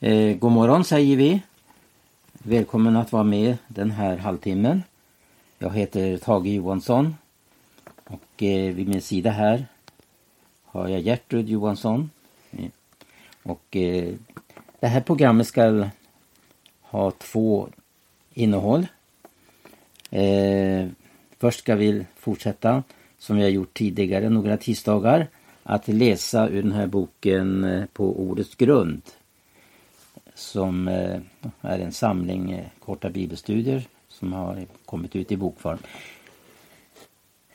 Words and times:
Eh, 0.00 0.36
god 0.36 0.52
morgon 0.52 0.84
säger 0.84 1.16
vi. 1.16 1.42
Välkommen 2.32 2.96
att 2.96 3.12
vara 3.12 3.22
med 3.22 3.56
den 3.68 3.90
här 3.90 4.16
halvtimmen. 4.16 4.82
Jag 5.58 5.70
heter 5.70 6.16
Tage 6.16 6.46
Johansson 6.46 7.16
och 8.04 8.42
eh, 8.42 8.74
vid 8.74 8.88
min 8.88 9.02
sida 9.02 9.30
här 9.30 9.66
har 10.64 10.88
jag 10.88 11.00
Gertrud 11.00 11.48
Johansson. 11.48 12.10
Eh, 12.50 12.70
och 13.42 13.76
eh, 13.76 14.14
det 14.80 14.86
här 14.86 15.00
programmet 15.00 15.46
ska 15.46 15.88
ha 16.82 17.10
två 17.10 17.68
innehåll. 18.34 18.86
Eh, 20.10 20.88
först 21.38 21.58
ska 21.58 21.74
vi 21.74 22.06
fortsätta 22.16 22.82
som 23.18 23.36
vi 23.36 23.42
har 23.42 23.50
gjort 23.50 23.74
tidigare 23.74 24.28
några 24.28 24.56
tisdagar 24.56 25.26
att 25.62 25.88
läsa 25.88 26.48
ur 26.48 26.62
den 26.62 26.72
här 26.72 26.86
boken 26.86 27.64
eh, 27.64 27.84
På 27.92 28.20
ordets 28.20 28.54
grund 28.54 29.02
som 30.38 30.88
eh, 30.88 31.20
är 31.60 31.78
en 31.78 31.92
samling 31.92 32.52
eh, 32.52 32.66
korta 32.84 33.10
bibelstudier 33.10 33.88
som 34.08 34.32
har 34.32 34.66
kommit 34.84 35.16
ut 35.16 35.32
i 35.32 35.36
bokform. 35.36 35.78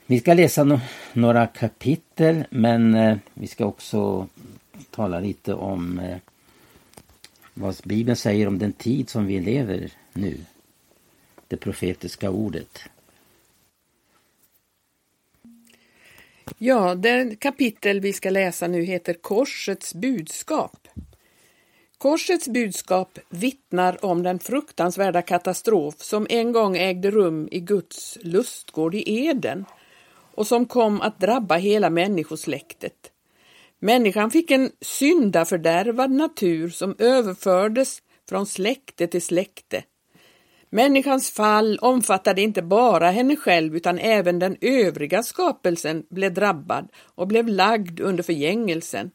Vi 0.05 0.19
ska 0.19 0.33
läsa 0.33 0.63
no 0.63 0.79
några 1.13 1.47
kapitel 1.47 2.43
men 2.49 2.95
eh, 2.95 3.17
vi 3.33 3.47
ska 3.47 3.65
också 3.65 4.27
tala 4.91 5.19
lite 5.19 5.53
om 5.53 6.01
vad 7.53 7.75
Bibeln 7.83 8.15
säger 8.15 8.47
om 8.47 8.59
den 8.59 8.73
tid 8.73 9.09
som 9.09 9.25
vi 9.25 9.39
lever 9.39 9.91
nu. 10.13 10.37
Det 11.47 11.57
profetiska 11.57 12.29
ordet. 12.29 12.79
Ja, 16.57 16.95
det 16.95 17.39
kapitel 17.39 17.99
vi 17.99 18.13
ska 18.13 18.29
läsa 18.29 18.67
nu 18.67 18.83
heter 18.83 19.13
Korsets 19.13 19.93
budskap. 19.93 20.87
Korsets 22.03 22.47
budskap 22.47 23.19
vittnar 23.29 24.05
om 24.05 24.23
den 24.23 24.39
fruktansvärda 24.39 25.21
katastrof 25.21 25.95
som 25.97 26.27
en 26.29 26.51
gång 26.51 26.77
ägde 26.77 27.11
rum 27.11 27.47
i 27.51 27.59
Guds 27.59 28.17
lustgård 28.21 28.95
i 28.95 29.25
Eden 29.25 29.65
och 30.35 30.47
som 30.47 30.65
kom 30.65 31.01
att 31.01 31.19
drabba 31.19 31.55
hela 31.55 31.89
människosläktet. 31.89 33.11
Människan 33.79 34.31
fick 34.31 34.51
en 34.51 34.71
syndafördärvad 34.81 36.11
natur 36.11 36.69
som 36.69 36.95
överfördes 36.99 38.01
från 38.29 38.45
släkte 38.45 39.07
till 39.07 39.21
släkte. 39.21 39.83
Människans 40.69 41.31
fall 41.31 41.79
omfattade 41.81 42.41
inte 42.41 42.61
bara 42.61 43.09
henne 43.09 43.35
själv 43.35 43.75
utan 43.75 43.99
även 43.99 44.39
den 44.39 44.57
övriga 44.61 45.23
skapelsen 45.23 46.05
blev 46.09 46.33
drabbad 46.33 46.89
och 47.15 47.27
blev 47.27 47.47
lagd 47.47 47.99
under 47.99 48.23
förgängelsen. 48.23 49.11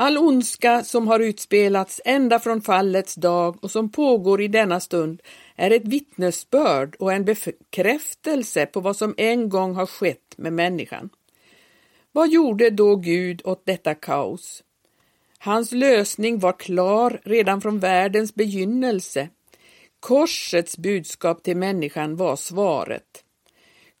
All 0.00 0.18
ondska 0.18 0.84
som 0.84 1.08
har 1.08 1.20
utspelats 1.20 2.00
ända 2.04 2.38
från 2.38 2.62
fallets 2.62 3.14
dag 3.14 3.64
och 3.64 3.70
som 3.70 3.92
pågår 3.92 4.42
i 4.42 4.48
denna 4.48 4.80
stund 4.80 5.22
är 5.56 5.70
ett 5.70 5.88
vittnesbörd 5.88 6.96
och 6.98 7.12
en 7.12 7.24
bekräftelse 7.24 8.66
på 8.66 8.80
vad 8.80 8.96
som 8.96 9.14
en 9.16 9.48
gång 9.48 9.74
har 9.74 9.86
skett 9.86 10.34
med 10.36 10.52
människan. 10.52 11.10
Vad 12.12 12.30
gjorde 12.30 12.70
då 12.70 12.96
Gud 12.96 13.42
åt 13.44 13.66
detta 13.66 13.94
kaos? 13.94 14.62
Hans 15.38 15.72
lösning 15.72 16.38
var 16.38 16.52
klar 16.52 17.20
redan 17.24 17.60
från 17.60 17.78
världens 17.78 18.34
begynnelse. 18.34 19.28
Korsets 20.00 20.78
budskap 20.78 21.42
till 21.42 21.56
människan 21.56 22.16
var 22.16 22.36
svaret. 22.36 23.24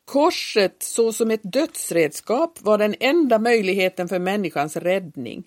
Korset 0.04 0.82
såsom 0.82 1.30
ett 1.30 1.52
dödsredskap 1.52 2.58
var 2.60 2.78
den 2.78 2.94
enda 3.00 3.38
möjligheten 3.38 4.08
för 4.08 4.18
människans 4.18 4.76
räddning. 4.76 5.44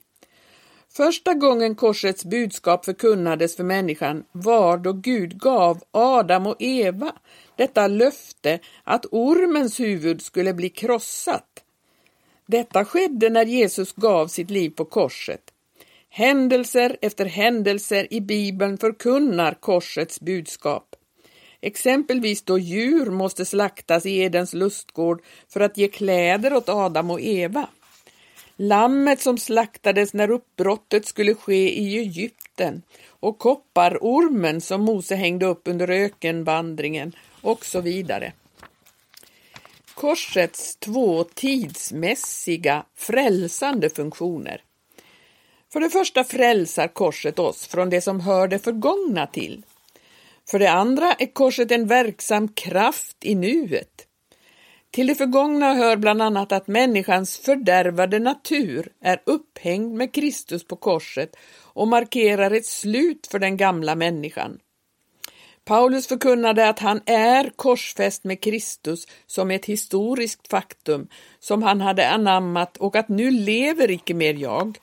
Första 0.95 1.33
gången 1.33 1.75
korsets 1.75 2.25
budskap 2.25 2.85
förkunnades 2.85 3.55
för 3.55 3.63
människan 3.63 4.23
var 4.31 4.77
då 4.77 4.93
Gud 4.93 5.39
gav 5.39 5.83
Adam 5.91 6.47
och 6.47 6.55
Eva 6.59 7.13
detta 7.55 7.87
löfte 7.87 8.59
att 8.83 9.05
ormens 9.11 9.79
huvud 9.79 10.21
skulle 10.21 10.53
bli 10.53 10.69
krossat. 10.69 11.63
Detta 12.45 12.85
skedde 12.85 13.29
när 13.29 13.45
Jesus 13.45 13.93
gav 13.93 14.27
sitt 14.27 14.49
liv 14.49 14.69
på 14.69 14.85
korset. 14.85 15.41
Händelser 16.09 16.97
efter 17.01 17.25
händelser 17.25 18.13
i 18.13 18.21
Bibeln 18.21 18.77
förkunnar 18.77 19.53
korsets 19.53 20.19
budskap. 20.19 20.95
Exempelvis 21.61 22.41
då 22.41 22.59
djur 22.59 23.05
måste 23.05 23.45
slaktas 23.45 24.05
i 24.05 24.19
Edens 24.19 24.53
lustgård 24.53 25.23
för 25.49 25.59
att 25.59 25.77
ge 25.77 25.87
kläder 25.87 26.53
åt 26.53 26.69
Adam 26.69 27.11
och 27.11 27.21
Eva. 27.21 27.67
Lammet 28.55 29.21
som 29.21 29.37
slaktades 29.37 30.13
när 30.13 30.31
uppbrottet 30.31 31.05
skulle 31.05 31.33
ske 31.33 31.79
i 31.79 31.97
Egypten 31.97 32.81
och 33.07 33.39
kopparormen 33.39 34.61
som 34.61 34.81
Mose 34.81 35.15
hängde 35.15 35.45
upp 35.45 35.61
under 35.65 35.89
ökenvandringen 35.89 37.15
och 37.41 37.65
så 37.65 37.81
vidare. 37.81 38.33
Korsets 39.93 40.75
två 40.75 41.23
tidsmässiga 41.23 42.85
frälsande 42.95 43.89
funktioner. 43.89 44.61
För 45.73 45.79
det 45.79 45.89
första 45.89 46.23
frälsar 46.23 46.87
korset 46.87 47.39
oss 47.39 47.67
från 47.67 47.89
det 47.89 48.01
som 48.01 48.19
hör 48.19 48.47
det 48.47 48.59
förgångna 48.59 49.27
till. 49.27 49.65
För 50.49 50.59
det 50.59 50.71
andra 50.71 51.13
är 51.13 51.33
korset 51.33 51.71
en 51.71 51.87
verksam 51.87 52.47
kraft 52.47 53.17
i 53.21 53.35
nuet. 53.35 54.07
Till 54.93 55.07
det 55.07 55.15
förgångna 55.15 55.73
hör 55.73 55.97
bland 55.97 56.21
annat 56.21 56.51
att 56.51 56.67
människans 56.67 57.37
fördärvade 57.37 58.19
natur 58.19 58.91
är 59.01 59.21
upphängd 59.25 59.93
med 59.93 60.13
Kristus 60.13 60.67
på 60.67 60.75
korset 60.75 61.35
och 61.61 61.87
markerar 61.87 62.51
ett 62.51 62.65
slut 62.65 63.27
för 63.31 63.39
den 63.39 63.57
gamla 63.57 63.95
människan. 63.95 64.59
Paulus 65.65 66.07
förkunnade 66.07 66.69
att 66.69 66.79
han 66.79 67.01
är 67.05 67.51
korsfäst 67.55 68.23
med 68.23 68.41
Kristus 68.41 69.07
som 69.25 69.51
ett 69.51 69.65
historiskt 69.65 70.47
faktum 70.47 71.07
som 71.39 71.63
han 71.63 71.81
hade 71.81 72.09
anammat 72.09 72.77
och 72.77 72.95
att 72.95 73.09
nu 73.09 73.31
lever 73.31 73.91
icke 73.91 74.13
mer 74.13 74.33
jag. 74.33 74.77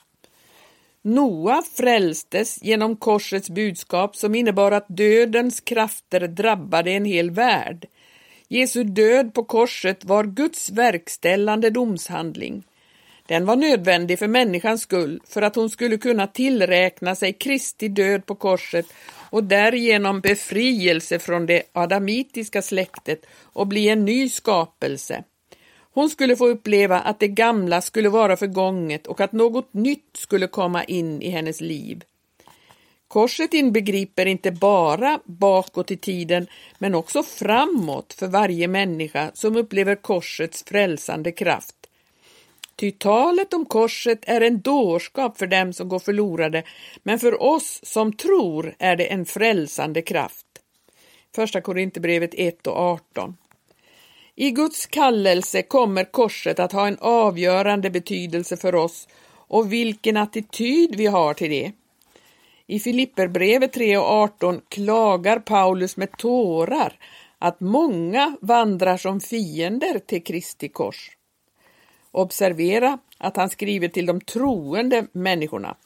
Noa 1.03 1.63
frälstes 1.77 2.63
genom 2.63 2.97
korsets 2.97 3.51
budskap 3.51 4.17
som 4.17 4.35
innebar 4.35 4.73
att 4.73 4.87
dödens 4.89 5.61
krafter 5.61 6.29
drabbade 6.29 6.91
en 6.91 7.05
hel 7.05 7.31
värld. 7.31 7.87
Jesu 8.53 8.85
död 8.85 9.35
på 9.35 9.45
korset 9.45 10.05
var 10.05 10.25
Guds 10.25 10.71
verkställande 10.71 11.71
domshandling. 11.71 12.63
Den 13.27 13.47
var 13.47 13.57
nödvändig 13.57 14.19
för 14.19 14.29
människans 14.29 14.83
skull, 14.83 15.21
för 15.27 15.43
att 15.43 15.57
hon 15.57 15.71
skulle 15.71 15.97
kunna 15.97 16.27
tillräkna 16.27 17.15
sig 17.15 17.33
Kristi 17.33 17.89
död 17.89 18.27
på 18.27 18.35
korset 18.35 18.87
och 19.31 19.45
därigenom 19.45 20.21
befrielse 20.21 21.19
från 21.19 21.47
det 21.47 21.63
adamitiska 21.73 22.63
släktet 22.63 23.27
och 23.43 23.67
bli 23.67 23.89
en 23.89 24.05
ny 24.05 24.29
skapelse. 24.29 25.25
Hon 25.93 26.11
skulle 26.11 26.37
få 26.37 26.49
uppleva 26.49 27.01
att 27.01 27.21
det 27.21 27.29
gamla 27.29 27.81
skulle 27.81 28.09
vara 28.09 28.37
förgånget 28.37 29.07
och 29.07 29.21
att 29.21 29.33
något 29.33 29.75
nytt 29.75 30.17
skulle 30.17 30.47
komma 30.47 30.85
in 30.85 31.23
i 31.23 31.31
hennes 31.31 31.61
liv. 31.61 32.05
Korset 33.11 33.55
inbegriper 33.55 34.27
inte 34.27 34.53
bara 34.53 35.21
bakåt 35.25 35.91
i 35.91 35.97
tiden 35.97 36.47
men 36.79 36.95
också 36.95 37.23
framåt 37.23 38.13
för 38.13 38.27
varje 38.27 38.69
människa 38.69 39.31
som 39.35 39.57
upplever 39.57 39.95
korsets 39.95 40.65
frälsande 40.65 41.33
kraft. 41.33 41.75
Ty 42.77 42.91
talet 42.91 43.55
om 43.55 43.67
korset 43.67 44.19
är 44.23 44.41
en 44.41 44.61
dårskap 44.61 45.39
för 45.39 45.47
dem 45.47 45.73
som 45.73 45.89
går 45.89 45.99
förlorade, 45.99 46.63
men 47.03 47.19
för 47.19 47.43
oss 47.43 47.81
som 47.83 48.13
tror 48.13 48.75
är 48.79 48.97
det 48.97 49.07
en 49.07 49.27
frälsande 49.27 50.03
kraft. 50.03 50.47
Första 51.35 51.61
Korinthierbrevet 51.61 52.35
1 52.35 52.67
och 52.67 52.77
18. 52.77 53.37
I 54.35 54.51
Guds 54.51 54.87
kallelse 54.87 55.63
kommer 55.63 56.05
korset 56.05 56.59
att 56.59 56.73
ha 56.73 56.87
en 56.87 56.99
avgörande 57.01 57.91
betydelse 57.91 58.57
för 58.57 58.75
oss 58.75 59.09
och 59.33 59.73
vilken 59.73 60.17
attityd 60.17 60.97
vi 60.97 61.07
har 61.07 61.35
till 61.35 61.51
det. 61.51 61.73
I 62.71 62.81
Filipperbrevet 62.81 63.73
3 63.73 63.97
och 63.97 64.05
18 64.05 64.61
klagar 64.69 65.39
Paulus 65.39 65.97
med 65.97 66.13
tårar 66.19 66.99
att 67.39 67.61
många 67.61 68.37
vandrar 68.41 68.97
som 68.97 69.21
fiender 69.21 69.99
till 69.99 70.25
Kristi 70.25 70.69
kors. 70.69 71.11
Observera 72.11 72.99
att 73.19 73.37
han 73.37 73.51
skriver 73.51 73.89
till 73.89 74.07
de 74.07 74.21
troende 74.21 75.07
människorna. 75.13 75.77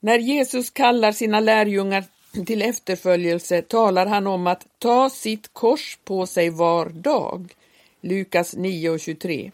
När 0.00 0.18
Jesus 0.18 0.70
kallar 0.70 1.12
sina 1.12 1.40
lärjungar 1.40 2.04
till 2.46 2.62
efterföljelse 2.62 3.62
talar 3.62 4.06
han 4.06 4.26
om 4.26 4.46
att 4.46 4.66
ta 4.78 5.10
sitt 5.10 5.52
kors 5.52 5.98
på 6.04 6.26
sig 6.26 6.50
var 6.50 6.88
dag. 6.88 7.54
Lukas 8.00 8.56
9 8.56 8.90
och 8.90 9.00
23. 9.00 9.50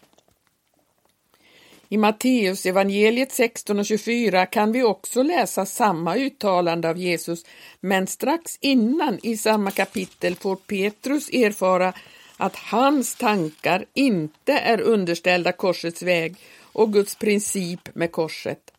I 1.89 1.97
Matteus 1.97 2.65
evangeliet 2.65 3.31
16 3.31 3.79
och 3.79 3.85
24 3.85 4.45
kan 4.45 4.71
vi 4.71 4.83
också 4.83 5.23
läsa 5.23 5.65
samma 5.65 6.15
uttalande 6.15 6.89
av 6.89 6.97
Jesus, 6.97 7.45
men 7.79 8.07
strax 8.07 8.57
innan 8.61 9.19
i 9.23 9.37
samma 9.37 9.71
kapitel 9.71 10.35
får 10.35 10.55
Petrus 10.55 11.29
erfara 11.29 11.93
att 12.37 12.55
hans 12.55 13.15
tankar 13.15 13.85
inte 13.93 14.53
är 14.53 14.81
underställda 14.81 15.51
korsets 15.51 16.01
väg 16.01 16.35
och 16.61 16.93
Guds 16.93 17.15
princip 17.15 17.95
med 17.95 18.11
korset. 18.11 18.71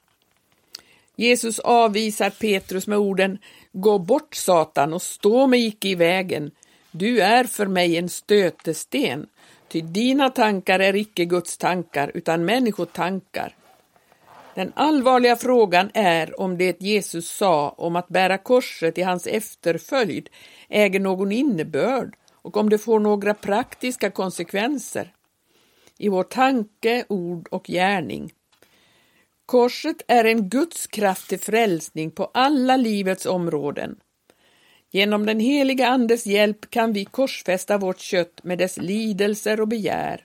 Jesus 1.17 1.59
avvisar 1.59 2.31
Petrus 2.31 2.87
med 2.87 2.99
orden 2.99 3.39
Gå 3.73 3.99
bort 3.99 4.35
Satan 4.35 4.95
och 4.95 5.03
stå 5.03 5.47
mig 5.47 5.67
icke 5.67 5.89
i 5.89 5.95
vägen. 5.95 6.51
Du 6.91 7.21
är 7.21 7.45
för 7.45 7.67
mig 7.67 7.97
en 7.97 8.09
stötesten, 8.09 9.27
ty 9.69 9.81
dina 9.81 10.31
tankar 10.31 10.81
är 10.81 10.97
icke 10.97 11.25
Guds 11.25 11.59
tankar 11.59 12.11
utan 12.15 12.45
människotankar. 12.45 13.55
Den 14.55 14.73
allvarliga 14.77 15.37
frågan 15.37 15.91
är 15.95 16.41
om 16.41 16.59
det 16.59 16.83
Jesus 16.83 17.31
sa 17.31 17.69
om 17.69 17.97
att 17.97 18.09
bära 18.09 18.39
korset 18.39 18.99
i 18.99 19.03
hans 19.03 19.27
efterföljd 19.27 20.29
äger 20.69 21.01
någon 21.01 21.33
innebörd 21.33 22.17
och 22.33 22.57
om 22.57 22.71
det 22.71 22.79
får 22.79 23.01
några 23.01 23.35
praktiska 23.35 24.11
konsekvenser 24.11 25.13
i 25.99 26.09
vår 26.09 26.23
tanke, 26.23 27.05
ord 27.09 27.49
och 27.51 27.65
gärning. 27.67 28.33
Korset 29.47 30.03
är 30.09 30.25
en 30.25 30.49
Guds 30.49 30.87
kraft 30.87 31.29
till 31.29 31.41
frälsning 31.41 32.11
på 32.11 32.31
alla 32.35 32.77
livets 32.77 33.27
områden. 33.27 33.97
Genom 34.91 35.27
den 35.27 35.41
heliga 35.41 35.89
Andes 35.89 36.27
hjälp 36.27 36.71
kan 36.71 36.93
vi 36.93 37.05
korsfästa 37.05 37.79
vårt 37.79 38.01
kött 38.01 38.45
med 38.45 38.59
dess 38.59 38.77
lidelser 38.77 39.61
och 39.61 39.69
begär, 39.69 40.25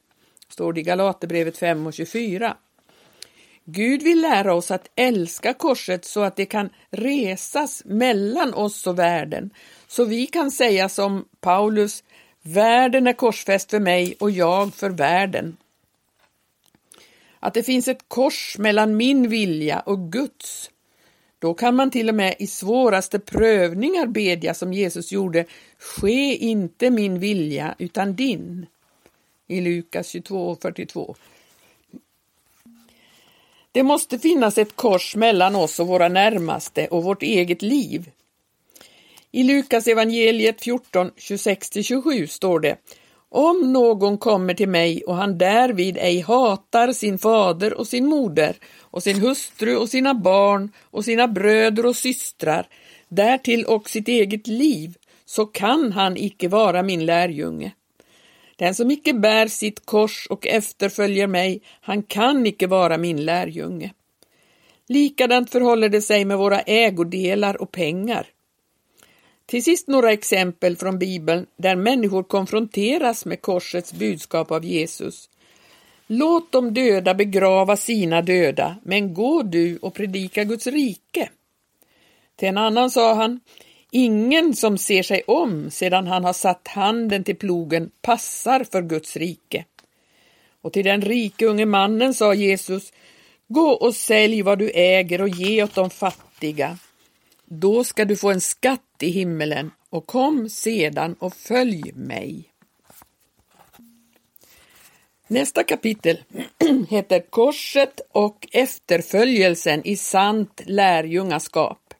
står 0.49 0.73
det 0.73 0.79
i 0.79 0.83
Galaterbrevet 0.83 1.57
5 1.57 1.87
och 1.87 1.93
24. 1.93 2.57
Gud 3.65 4.03
vill 4.03 4.21
lära 4.21 4.53
oss 4.53 4.71
att 4.71 4.89
älska 4.95 5.53
korset 5.53 6.05
så 6.05 6.21
att 6.21 6.35
det 6.35 6.45
kan 6.45 6.69
resas 6.89 7.81
mellan 7.85 8.53
oss 8.53 8.87
och 8.87 8.99
världen, 8.99 9.49
så 9.87 10.05
vi 10.05 10.27
kan 10.27 10.51
säga 10.51 10.89
som 10.89 11.25
Paulus, 11.41 12.03
världen 12.41 13.07
är 13.07 13.13
korsfäst 13.13 13.69
för 13.69 13.79
mig 13.79 14.15
och 14.19 14.31
jag 14.31 14.73
för 14.73 14.89
världen. 14.89 15.57
Att 17.39 17.53
det 17.53 17.63
finns 17.63 17.87
ett 17.87 18.05
kors 18.07 18.57
mellan 18.59 18.97
min 18.97 19.29
vilja 19.29 19.79
och 19.79 20.11
Guds. 20.11 20.69
Då 21.43 21.53
kan 21.53 21.75
man 21.75 21.91
till 21.91 22.09
och 22.09 22.15
med 22.15 22.35
i 22.39 22.47
svåraste 22.47 23.19
prövningar 23.19 24.07
bedja 24.07 24.53
som 24.53 24.73
Jesus 24.73 25.11
gjorde, 25.11 25.45
ske 25.77 26.35
inte 26.35 26.89
min 26.89 27.19
vilja 27.19 27.75
utan 27.77 28.15
din. 28.15 28.65
I 29.47 29.61
Lukas 29.61 30.15
22.42. 30.15 31.15
Det 33.71 33.83
måste 33.83 34.19
finnas 34.19 34.57
ett 34.57 34.75
kors 34.75 35.15
mellan 35.15 35.55
oss 35.55 35.79
och 35.79 35.87
våra 35.87 36.07
närmaste 36.07 36.87
och 36.87 37.03
vårt 37.03 37.23
eget 37.23 37.61
liv. 37.61 38.11
I 39.31 39.43
Lukas 39.43 39.87
evangeliet 39.87 40.61
14, 40.61 41.11
26-27 41.17 42.27
står 42.27 42.59
det 42.59 42.77
om 43.35 43.73
någon 43.73 44.17
kommer 44.17 44.53
till 44.53 44.69
mig 44.69 45.03
och 45.03 45.15
han 45.15 45.37
därvid 45.37 45.97
ej 45.97 46.19
hatar 46.21 46.91
sin 46.91 47.17
fader 47.17 47.73
och 47.73 47.87
sin 47.87 48.05
moder 48.05 48.55
och 48.81 49.03
sin 49.03 49.21
hustru 49.21 49.75
och 49.75 49.89
sina 49.89 50.13
barn 50.13 50.71
och 50.81 51.05
sina 51.05 51.27
bröder 51.27 51.85
och 51.85 51.95
systrar, 51.95 52.67
därtill 53.09 53.65
och 53.65 53.89
sitt 53.89 54.07
eget 54.07 54.47
liv, 54.47 54.97
så 55.25 55.45
kan 55.45 55.91
han 55.91 56.17
icke 56.17 56.47
vara 56.47 56.83
min 56.83 57.05
lärjunge. 57.05 57.71
Den 58.55 58.75
som 58.75 58.91
icke 58.91 59.13
bär 59.13 59.47
sitt 59.47 59.85
kors 59.85 60.27
och 60.29 60.47
efterföljer 60.47 61.27
mig, 61.27 61.61
han 61.81 62.03
kan 62.03 62.47
icke 62.47 62.67
vara 62.67 62.97
min 62.97 63.25
lärjunge. 63.25 63.93
Likadant 64.87 65.49
förhåller 65.49 65.89
det 65.89 66.01
sig 66.01 66.25
med 66.25 66.37
våra 66.37 66.59
ägodelar 66.59 67.61
och 67.61 67.71
pengar. 67.71 68.27
Till 69.53 69.63
sist 69.63 69.87
några 69.87 70.11
exempel 70.11 70.75
från 70.77 70.99
Bibeln 70.99 71.45
där 71.57 71.75
människor 71.75 72.23
konfronteras 72.23 73.25
med 73.25 73.41
korsets 73.41 73.93
budskap 73.93 74.51
av 74.51 74.65
Jesus. 74.65 75.29
Låt 76.07 76.51
de 76.51 76.73
döda 76.73 77.13
begrava 77.13 77.77
sina 77.77 78.21
döda, 78.21 78.75
men 78.83 79.13
gå 79.13 79.43
du 79.43 79.77
och 79.77 79.93
predika 79.93 80.43
Guds 80.43 80.67
rike. 80.67 81.29
Till 82.35 82.47
en 82.47 82.57
annan 82.57 82.89
sa 82.89 83.13
han, 83.13 83.39
Ingen 83.91 84.55
som 84.55 84.77
ser 84.77 85.03
sig 85.03 85.21
om 85.27 85.71
sedan 85.71 86.07
han 86.07 86.23
har 86.23 86.33
satt 86.33 86.67
handen 86.67 87.23
till 87.23 87.35
plogen 87.35 87.91
passar 88.01 88.63
för 88.71 88.81
Guds 88.81 89.17
rike. 89.17 89.65
Och 90.61 90.73
till 90.73 90.85
den 90.85 91.01
rike 91.01 91.45
unge 91.45 91.65
mannen 91.65 92.13
sa 92.13 92.33
Jesus, 92.33 92.93
gå 93.47 93.69
och 93.69 93.95
sälj 93.95 94.41
vad 94.41 94.59
du 94.59 94.69
äger 94.69 95.21
och 95.21 95.29
ge 95.29 95.63
åt 95.63 95.75
de 95.75 95.89
fattiga. 95.89 96.77
Då 97.55 97.83
ska 97.83 98.05
du 98.05 98.15
få 98.15 98.31
en 98.31 98.41
skatt 98.41 98.95
i 98.99 99.09
himmelen 99.09 99.71
och 99.89 100.07
kom 100.07 100.49
sedan 100.49 101.15
och 101.19 101.33
följ 101.33 101.91
mig. 101.95 102.49
Nästa 105.27 105.63
kapitel 105.63 106.23
heter 106.89 107.19
Korset 107.29 108.01
och 108.11 108.47
efterföljelsen 108.51 109.87
i 109.87 109.95
sant 109.95 110.61
lärjungaskap. 110.65 111.93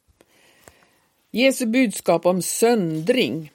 Jesu 1.31 1.65
budskap 1.65 2.25
om 2.25 2.41
söndring. 2.41 3.51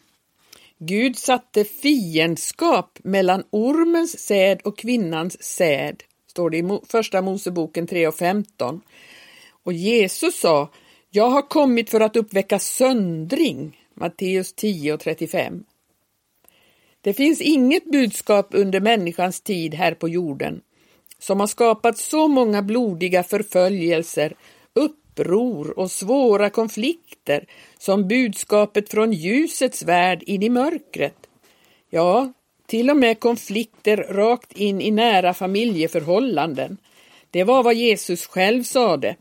Gud 0.79 1.17
satte 1.17 1.65
fiendskap 1.65 2.99
mellan 3.03 3.45
ormens 3.50 4.19
säd 4.19 4.61
och 4.65 4.79
kvinnans 4.79 5.43
säd, 5.43 6.03
står 6.27 6.50
det 6.50 6.59
i 6.59 6.81
Första 6.89 7.23
Moseboken 7.23 7.87
3 7.87 8.06
och 8.06 8.17
15. 8.17 8.81
Och 9.62 9.73
Jesus 9.73 10.41
sa, 10.41 10.69
jag 11.10 11.31
har 11.31 11.43
kommit 11.43 11.90
för 11.90 12.00
att 12.00 12.16
uppväcka 12.16 12.58
söndring, 12.58 13.87
Matteus 13.94 14.52
10 14.52 14.93
och 14.93 15.00
35. 15.00 15.64
Det 17.00 17.12
finns 17.12 17.40
inget 17.40 17.84
budskap 17.84 18.49
under 18.50 18.81
människans 18.81 19.40
tid 19.40 19.75
här 19.75 19.94
på 19.94 20.08
jorden 20.08 20.60
som 21.19 21.40
har 21.40 21.46
skapat 21.46 21.99
så 21.99 22.28
många 22.28 22.62
blodiga 22.62 23.22
förföljelser, 23.22 24.34
uppror 24.72 25.78
och 25.78 25.90
svåra 25.90 26.50
konflikter 26.50 27.46
som 27.78 28.08
budskapet 28.08 28.90
från 28.90 29.12
ljusets 29.12 29.82
värld 29.82 30.22
in 30.22 30.43
i 30.43 30.49
mörkret. 30.49 31.16
Ja, 31.90 32.32
till 32.66 32.90
och 32.90 32.96
med 32.96 33.20
konflikter 33.20 33.96
rakt 33.96 34.52
in 34.52 34.81
i 34.81 34.90
nära 34.90 35.34
familjeförhållanden. 35.34 36.76
Det 37.31 37.44
var 37.44 37.62
vad 37.62 37.75
Jesus 37.75 38.26
själv 38.26 38.62
sade. 38.62 39.16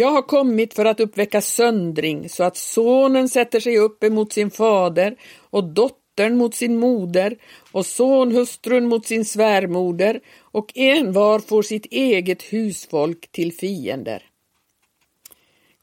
Jag 0.00 0.10
har 0.10 0.22
kommit 0.22 0.74
för 0.74 0.84
att 0.84 1.00
uppväcka 1.00 1.40
söndring 1.40 2.28
så 2.28 2.44
att 2.44 2.56
sonen 2.56 3.28
sätter 3.28 3.60
sig 3.60 3.78
upp 3.78 4.04
emot 4.04 4.32
sin 4.32 4.50
fader 4.50 5.16
och 5.50 5.64
dottern 5.64 6.36
mot 6.36 6.54
sin 6.54 6.76
moder 6.76 7.36
och 7.72 7.86
sonhustrun 7.86 8.88
mot 8.88 9.06
sin 9.06 9.24
svärmoder 9.24 10.20
och 10.40 10.72
envar 10.74 11.38
får 11.38 11.62
sitt 11.62 11.86
eget 11.86 12.42
husfolk 12.42 13.32
till 13.32 13.52
fiender. 13.52 14.22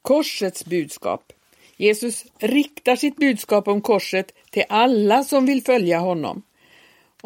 Korsets 0.02 0.66
budskap. 0.66 1.34
Jesus 1.78 2.26
riktar 2.40 2.96
sitt 2.96 3.16
budskap 3.16 3.68
om 3.68 3.82
korset 3.82 4.32
till 4.50 4.64
alla 4.70 5.24
som 5.24 5.46
vill 5.46 5.64
följa 5.64 6.00
honom. 6.00 6.42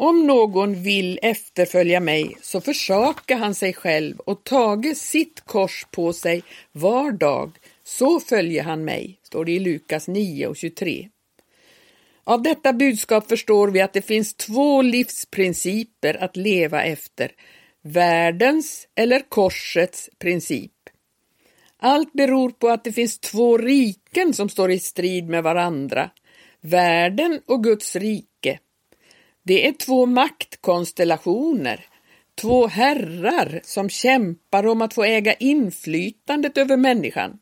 Om 0.02 0.26
någon 0.26 0.82
vill 0.82 1.18
efterfölja 1.22 2.00
mig 2.00 2.36
så 2.42 2.60
försakar 2.60 3.36
han 3.36 3.54
sig 3.54 3.72
själv 3.72 4.18
och 4.18 4.44
tage 4.44 4.96
sitt 4.96 5.40
kors 5.40 5.86
på 5.90 6.12
sig 6.12 6.42
var 6.72 7.12
dag, 7.12 7.58
så 7.84 8.20
följer 8.20 8.62
han 8.62 8.84
mig, 8.84 9.20
står 9.22 9.44
det 9.44 9.52
i 9.52 9.58
Lukas 9.58 10.08
9 10.08 10.46
och 10.46 10.56
23. 10.56 11.08
Av 12.24 12.42
detta 12.42 12.72
budskap 12.72 13.28
förstår 13.28 13.68
vi 13.68 13.80
att 13.80 13.92
det 13.92 14.02
finns 14.02 14.34
två 14.34 14.82
livsprinciper 14.82 16.24
att 16.24 16.36
leva 16.36 16.82
efter, 16.82 17.32
världens 17.82 18.88
eller 18.94 19.28
korsets 19.28 20.10
princip. 20.18 20.72
Allt 21.76 22.12
beror 22.12 22.50
på 22.50 22.68
att 22.68 22.84
det 22.84 22.92
finns 22.92 23.18
två 23.18 23.58
riken 23.58 24.34
som 24.34 24.48
står 24.48 24.70
i 24.70 24.78
strid 24.78 25.28
med 25.28 25.42
varandra, 25.42 26.10
världen 26.60 27.40
och 27.46 27.64
Guds 27.64 27.96
rike. 27.96 28.29
Det 29.42 29.66
är 29.66 29.72
två 29.72 30.06
maktkonstellationer, 30.06 31.86
två 32.40 32.66
herrar 32.66 33.60
som 33.64 33.88
kämpar 33.88 34.66
om 34.66 34.82
att 34.82 34.94
få 34.94 35.04
äga 35.04 35.34
inflytandet 35.34 36.58
över 36.58 36.76
människan. 36.76 37.38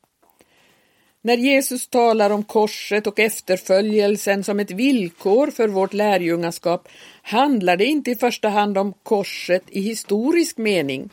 När 1.23 1.37
Jesus 1.37 1.89
talar 1.89 2.31
om 2.31 2.45
korset 2.45 3.07
och 3.07 3.19
efterföljelsen 3.19 4.45
som 4.45 4.61
ett 4.61 4.71
villkor 4.71 5.51
för 5.51 5.69
vårt 5.69 5.93
lärjungaskap 5.93 6.89
handlar 7.23 7.77
det 7.77 7.85
inte 7.85 8.11
i 8.11 8.17
första 8.17 8.49
hand 8.49 8.79
om 8.79 8.93
korset 9.03 9.63
i 9.69 9.81
historisk 9.81 10.59
mening. 10.59 11.11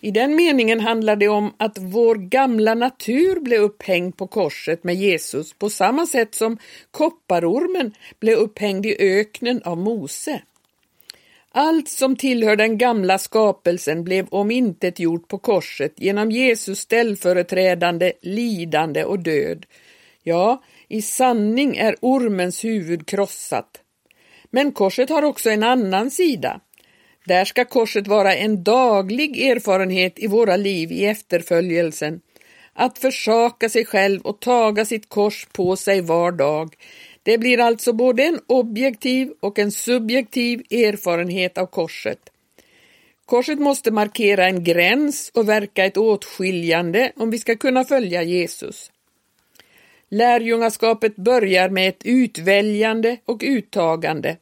I 0.00 0.10
den 0.10 0.36
meningen 0.36 0.80
handlar 0.80 1.16
det 1.16 1.28
om 1.28 1.54
att 1.56 1.78
vår 1.78 2.14
gamla 2.14 2.74
natur 2.74 3.40
blev 3.40 3.60
upphängd 3.60 4.16
på 4.16 4.26
korset 4.26 4.84
med 4.84 4.94
Jesus 4.94 5.52
på 5.52 5.70
samma 5.70 6.06
sätt 6.06 6.34
som 6.34 6.58
kopparormen 6.90 7.94
blev 8.20 8.38
upphängd 8.38 8.86
i 8.86 8.96
öknen 8.98 9.62
av 9.64 9.78
Mose. 9.78 10.42
Allt 11.50 11.88
som 11.88 12.16
tillhör 12.16 12.56
den 12.56 12.78
gamla 12.78 13.18
skapelsen 13.18 14.04
blev 14.04 14.26
omintetgjort 14.30 15.28
på 15.28 15.38
korset 15.38 15.92
genom 15.96 16.30
Jesus 16.30 16.78
ställföreträdande, 16.78 18.12
lidande 18.22 19.04
och 19.04 19.18
död. 19.18 19.66
Ja, 20.22 20.62
i 20.88 21.02
sanning 21.02 21.76
är 21.76 21.96
ormens 22.00 22.64
huvud 22.64 23.06
krossat. 23.06 23.80
Men 24.50 24.72
korset 24.72 25.10
har 25.10 25.22
också 25.22 25.50
en 25.50 25.62
annan 25.62 26.10
sida. 26.10 26.60
Där 27.26 27.44
ska 27.44 27.64
korset 27.64 28.06
vara 28.06 28.34
en 28.34 28.62
daglig 28.62 29.42
erfarenhet 29.42 30.18
i 30.18 30.26
våra 30.26 30.56
liv 30.56 30.92
i 30.92 31.04
efterföljelsen. 31.04 32.20
att 32.78 32.98
försaka 32.98 33.68
sig 33.68 33.84
själv 33.84 34.20
och 34.20 34.40
taga 34.40 34.84
sitt 34.84 35.08
kors 35.08 35.46
på 35.52 35.76
sig 35.76 36.00
var 36.00 36.32
dag. 36.32 36.74
Det 37.22 37.38
blir 37.38 37.60
alltså 37.60 37.92
både 37.92 38.22
en 38.22 38.40
objektiv 38.46 39.32
och 39.40 39.58
en 39.58 39.72
subjektiv 39.72 40.60
erfarenhet 40.70 41.58
av 41.58 41.66
korset. 41.66 42.18
Korset 43.26 43.58
måste 43.58 43.90
markera 43.90 44.46
en 44.46 44.64
gräns 44.64 45.30
och 45.34 45.48
verka 45.48 45.84
ett 45.84 45.96
åtskiljande 45.96 47.12
om 47.16 47.30
vi 47.30 47.38
ska 47.38 47.56
kunna 47.56 47.84
följa 47.84 48.22
Jesus. 48.22 48.90
Lärjungaskapet 50.08 51.16
börjar 51.16 51.68
med 51.68 51.88
ett 51.88 52.04
utväljande 52.04 53.16
och 53.24 53.40
uttagande. 53.44 54.36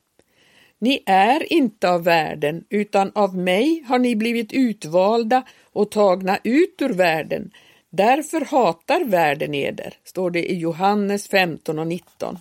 Ni 0.85 1.03
är 1.07 1.53
inte 1.53 1.91
av 1.91 2.05
världen, 2.05 2.65
utan 2.69 3.13
av 3.15 3.37
mig 3.37 3.85
har 3.89 3.99
ni 3.99 4.17
blivit 4.17 4.53
utvalda 4.53 5.43
och 5.73 5.91
tagna 5.91 6.39
ut 6.45 6.83
ur 6.83 6.89
världen. 6.89 7.51
Därför 7.91 8.41
hatar 8.41 9.05
världen 9.05 9.55
eder, 9.55 9.95
står 10.05 10.31
det 10.31 10.53
i 10.53 10.59
Johannes 10.59 11.29
15 11.29 11.79
och 11.79 11.87
19. 11.87 12.39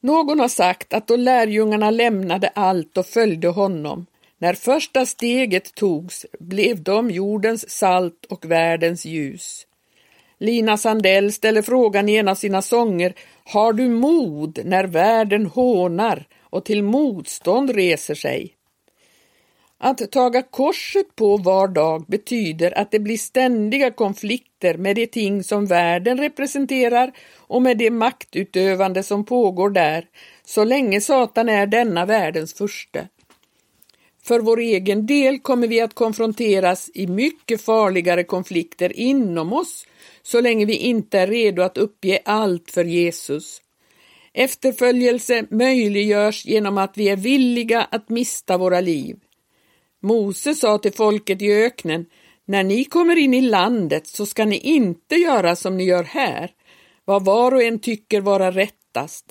Någon 0.00 0.40
har 0.40 0.48
sagt 0.48 0.92
att 0.92 1.06
då 1.06 1.16
lärjungarna 1.16 1.90
lämnade 1.90 2.48
allt 2.48 2.98
och 2.98 3.06
följde 3.06 3.48
honom, 3.48 4.06
när 4.38 4.54
första 4.54 5.06
steget 5.06 5.74
togs, 5.74 6.26
blev 6.38 6.82
de 6.82 7.10
jordens 7.10 7.70
salt 7.70 8.24
och 8.24 8.50
världens 8.50 9.04
ljus. 9.04 9.66
Lina 10.42 10.76
Sandell 10.76 11.32
ställer 11.32 11.62
frågan 11.62 12.08
i 12.08 12.16
en 12.16 12.28
av 12.28 12.34
sina 12.34 12.62
sånger 12.62 13.14
Har 13.44 13.72
du 13.72 13.88
mod 13.88 14.58
när 14.64 14.84
världen 14.84 15.46
hånar 15.46 16.26
och 16.40 16.64
till 16.64 16.82
motstånd 16.82 17.70
reser 17.70 18.14
sig? 18.14 18.54
Att 19.78 20.12
taga 20.12 20.42
korset 20.42 21.16
på 21.16 21.36
var 21.36 21.68
dag 21.68 22.04
betyder 22.08 22.78
att 22.78 22.90
det 22.90 22.98
blir 22.98 23.16
ständiga 23.16 23.90
konflikter 23.90 24.74
med 24.74 24.96
de 24.96 25.06
ting 25.06 25.44
som 25.44 25.66
världen 25.66 26.18
representerar 26.18 27.12
och 27.36 27.62
med 27.62 27.78
det 27.78 27.90
maktutövande 27.90 29.02
som 29.02 29.24
pågår 29.24 29.70
där, 29.70 30.06
så 30.44 30.64
länge 30.64 31.00
Satan 31.00 31.48
är 31.48 31.66
denna 31.66 32.06
världens 32.06 32.54
furste. 32.54 33.08
För 34.22 34.40
vår 34.40 34.60
egen 34.60 35.06
del 35.06 35.38
kommer 35.38 35.66
vi 35.66 35.80
att 35.80 35.94
konfronteras 35.94 36.90
i 36.94 37.06
mycket 37.06 37.60
farligare 37.60 38.24
konflikter 38.24 39.00
inom 39.00 39.52
oss 39.52 39.86
så 40.30 40.40
länge 40.40 40.64
vi 40.64 40.76
inte 40.76 41.18
är 41.18 41.26
redo 41.26 41.62
att 41.62 41.78
uppge 41.78 42.18
allt 42.24 42.70
för 42.70 42.84
Jesus. 42.84 43.62
Efterföljelse 44.32 45.46
möjliggörs 45.50 46.46
genom 46.46 46.78
att 46.78 46.98
vi 46.98 47.08
är 47.08 47.16
villiga 47.16 47.80
att 47.90 48.08
mista 48.08 48.58
våra 48.58 48.80
liv. 48.80 49.16
Mose 50.02 50.54
sa 50.54 50.78
till 50.78 50.92
folket 50.92 51.42
i 51.42 51.52
öknen, 51.52 52.06
när 52.44 52.64
ni 52.64 52.84
kommer 52.84 53.16
in 53.16 53.34
i 53.34 53.40
landet 53.40 54.06
så 54.06 54.26
ska 54.26 54.44
ni 54.44 54.56
inte 54.56 55.14
göra 55.14 55.56
som 55.56 55.76
ni 55.76 55.84
gör 55.84 56.04
här, 56.04 56.50
vad 57.04 57.24
var 57.24 57.54
och 57.54 57.62
en 57.62 57.78
tycker 57.78 58.20
vara 58.20 58.50
rättast. 58.50 59.26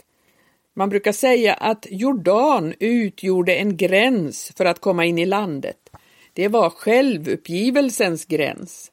Man 0.76 0.90
brukar 0.90 1.12
säga 1.12 1.54
att 1.54 1.86
Jordan 1.90 2.74
utgjorde 2.80 3.56
en 3.56 3.78
gräns 3.78 4.52
för 4.58 4.66
att 4.66 4.80
komma 4.80 5.06
in 5.06 5.18
i 5.18 5.26
landet. 5.26 5.90
Det 6.34 6.48
var 6.48 6.70
självuppgivelsens 6.70 8.26
gräns. 8.26 8.89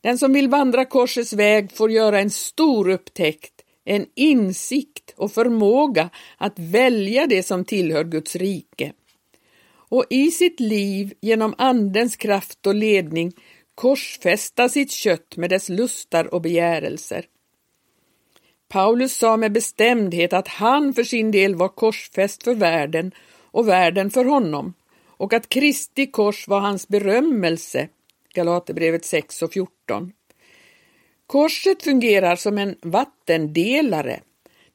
Den 0.00 0.18
som 0.18 0.32
vill 0.32 0.48
vandra 0.48 0.84
korsets 0.84 1.32
väg 1.32 1.72
får 1.72 1.90
göra 1.90 2.20
en 2.20 2.30
stor 2.30 2.88
upptäckt, 2.88 3.62
en 3.84 4.06
insikt 4.14 5.14
och 5.16 5.32
förmåga 5.32 6.10
att 6.36 6.58
välja 6.58 7.26
det 7.26 7.42
som 7.42 7.64
tillhör 7.64 8.04
Guds 8.04 8.36
rike. 8.36 8.92
Och 9.72 10.04
i 10.10 10.30
sitt 10.30 10.60
liv 10.60 11.12
genom 11.20 11.54
Andens 11.58 12.16
kraft 12.16 12.66
och 12.66 12.74
ledning 12.74 13.32
korsfästa 13.74 14.68
sitt 14.68 14.90
kött 14.90 15.36
med 15.36 15.50
dess 15.50 15.68
lustar 15.68 16.34
och 16.34 16.40
begärelser. 16.40 17.24
Paulus 18.68 19.16
sa 19.16 19.36
med 19.36 19.52
bestämdhet 19.52 20.32
att 20.32 20.48
han 20.48 20.94
för 20.94 21.04
sin 21.04 21.30
del 21.30 21.54
var 21.54 21.68
korsfäst 21.68 22.42
för 22.42 22.54
världen 22.54 23.12
och 23.40 23.68
världen 23.68 24.10
för 24.10 24.24
honom 24.24 24.74
och 25.06 25.32
att 25.32 25.48
Kristi 25.48 26.06
kors 26.06 26.48
var 26.48 26.60
hans 26.60 26.88
berömmelse 26.88 27.88
Galaterbrevet 28.34 29.04
6 29.04 29.42
och 29.42 29.52
14. 29.52 30.12
Korset 31.26 31.82
fungerar 31.82 32.36
som 32.36 32.58
en 32.58 32.76
vattendelare. 32.82 34.20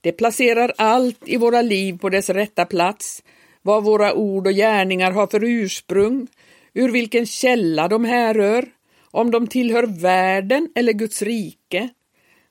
Det 0.02 0.12
placerar 0.12 0.74
allt 0.78 1.28
i 1.28 1.38
våra 1.38 1.62
liv 1.62 1.98
på 1.98 2.10
dess 2.10 2.30
rätta 2.30 2.66
plats, 2.66 3.24
vad 3.62 3.84
våra 3.84 4.14
ord 4.14 4.48
och 4.48 4.54
gärningar 4.54 5.12
har 5.12 5.28
för 5.28 5.44
ursprung, 5.44 6.28
ur 6.74 6.92
vilken 6.92 7.26
källa 7.26 7.88
de 7.88 8.06
härrör, 8.06 8.66
om 9.12 9.32
de 9.32 9.48
tillhör 9.48 9.84
världen 9.84 10.70
eller 10.76 10.94
Guds 10.94 11.22
rike. 11.22 11.90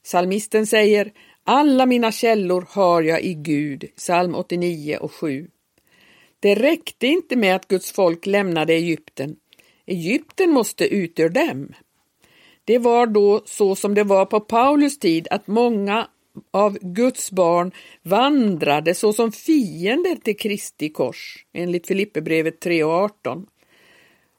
Salmisten 0.03 0.67
säger 0.67 1.13
alla 1.45 1.87
mina 1.87 2.13
källor 2.13 2.67
har 2.71 3.03
jag 3.03 3.23
i 3.23 3.35
Gud, 3.35 3.85
psalm 3.97 4.35
89 4.35 4.99
och 5.01 5.13
7. 5.13 5.49
Det 6.41 6.55
räckte 6.55 7.07
inte 7.07 7.37
med 7.37 7.57
att 7.57 7.69
Guds 7.69 7.93
folk 7.93 8.27
lämnade 8.27 8.73
Egypten. 8.75 9.37
Egypten 9.87 10.51
måste 10.51 10.95
ut 10.95 11.21
ur 11.21 11.29
dem. 11.29 11.75
Det 12.65 12.79
var 12.79 13.07
då 13.07 13.43
så 13.45 13.77
som 13.77 13.95
det 13.95 14.05
var 14.05 14.27
på 14.27 14.41
Paulus 14.41 14.99
tid 14.99 15.29
att 15.31 15.47
många 15.47 16.09
av 16.51 16.79
Guds 16.81 17.31
barn 17.31 17.73
vandrade 18.03 18.95
såsom 18.95 19.33
fiender 19.33 20.15
till 20.15 20.37
Kristi 20.37 20.89
kors, 20.89 21.47
enligt 21.53 21.87
Filipperbrevet 21.87 22.61
3 22.61 22.85
och 22.85 22.93
18. 22.93 23.47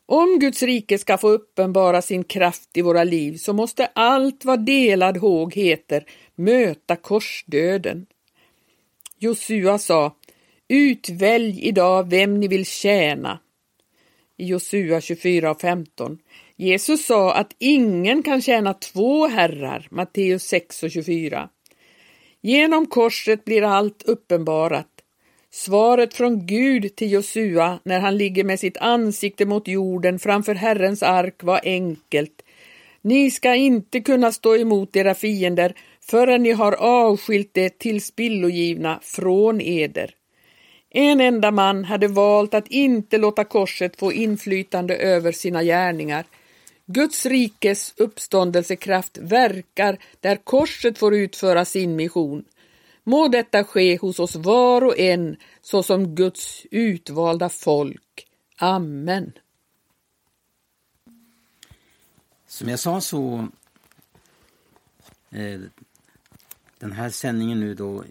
Om 0.06 0.40
Guds 0.40 0.64
rike 0.64 0.98
ska 0.98 1.18
få 1.18 1.30
uppenbara 1.30 2.02
sin 2.02 2.24
kraft 2.24 2.78
i 2.78 2.82
våra 2.82 3.04
liv 3.04 3.38
så 3.38 3.54
måste 3.54 3.86
allt 3.86 4.46
vad 4.46 4.66
delad 4.66 5.18
håg 5.18 5.54
heter 5.54 6.06
möta 6.36 6.96
korsdöden. 6.96 8.06
Josua 9.18 9.78
sa, 9.78 10.16
utvälj 10.68 11.60
idag 11.68 12.10
vem 12.10 12.40
ni 12.40 12.48
vill 12.48 12.66
tjäna 12.66 13.40
i 14.38 14.46
Josua 14.46 15.02
24 15.02 15.52
och 15.52 15.62
15. 15.62 16.18
Jesus 16.56 17.06
sa 17.06 17.34
att 17.34 17.56
ingen 17.60 18.24
kan 18.24 18.42
tjäna 18.42 18.74
två 18.74 19.28
herrar, 19.28 19.88
Matteus 19.92 20.44
6 20.44 20.84
och 20.84 20.92
24. 20.92 21.50
Genom 22.42 22.86
korset 22.86 23.46
blir 23.46 23.62
allt 23.64 24.04
uppenbarat. 24.04 24.88
Svaret 25.52 26.14
från 26.14 26.46
Gud 26.46 26.96
till 26.96 27.12
Josua 27.12 27.80
när 27.84 28.00
han 28.00 28.18
ligger 28.18 28.44
med 28.44 28.60
sitt 28.60 28.78
ansikte 28.78 29.46
mot 29.46 29.68
jorden 29.68 30.20
framför 30.20 30.56
Herrens 30.56 31.04
ark 31.04 31.44
var 31.44 31.62
enkelt. 31.64 32.42
Ni 33.02 33.32
ska 33.32 33.56
inte 33.56 34.00
kunna 34.00 34.32
stå 34.32 34.58
emot 34.58 34.96
era 34.96 35.16
fiender 35.16 35.74
förrän 36.02 36.44
ni 36.44 36.52
har 36.52 36.72
avskilt 36.72 37.50
det 37.54 37.80
tillspillogivna 37.80 39.00
från 39.04 39.62
eder. 39.62 40.16
En 40.98 41.22
enda 41.22 41.52
man 41.52 41.86
hade 41.86 42.08
valt 42.08 42.54
att 42.54 42.68
inte 42.68 43.18
låta 43.18 43.44
korset 43.44 44.00
få 44.00 44.14
inflytande 44.14 44.98
över 44.98 45.32
sina 45.32 45.64
gärningar. 45.64 46.26
Guds 46.86 47.26
rikes 47.26 47.94
uppståndelsekraft 47.98 49.18
verkar 49.18 49.98
där 50.20 50.36
korset 50.36 50.98
får 50.98 51.16
utföra 51.16 51.66
sin 51.66 51.96
mission. 51.96 52.46
Må 53.04 53.28
detta 53.28 53.64
ske 53.64 53.98
hos 53.98 54.20
oss 54.20 54.36
var 54.36 54.82
och 54.82 55.00
en 55.00 55.38
såsom 55.62 56.16
Guds 56.16 56.66
utvalda 56.72 57.50
folk. 57.50 58.28
Amen. 58.58 59.32
Som 62.48 62.70
jag 62.70 62.80
sa 62.80 63.02
så 63.02 63.48
eh, 65.30 65.60
den 66.80 66.92
här 66.92 67.10
sändningen 67.10 67.60
nu 67.60 67.74
då 67.74 68.04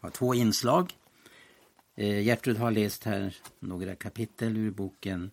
har 0.00 0.10
två 0.10 0.34
inslag. 0.34 0.92
Eh, 1.96 2.22
Gertrud 2.22 2.56
har 2.56 2.70
läst 2.70 3.04
här 3.04 3.34
några 3.60 3.94
kapitel 3.94 4.56
ur 4.56 4.70
boken 4.70 5.30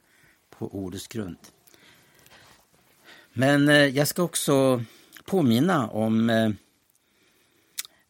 På 0.49 0.67
ordets 0.67 1.07
grund. 1.07 1.37
Men 3.33 3.69
eh, 3.69 3.75
jag 3.75 4.07
ska 4.07 4.23
också 4.23 4.83
påminna 5.25 5.89
om 5.89 6.29
eh, 6.29 6.49